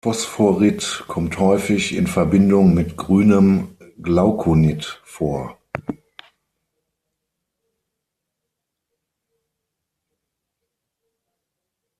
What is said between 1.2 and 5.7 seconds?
häufig in Verbindung mit grünem Glaukonit vor.